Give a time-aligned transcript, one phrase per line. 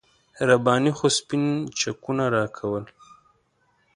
[0.49, 1.43] رباني خو سپین
[1.79, 2.85] چکونه راکول.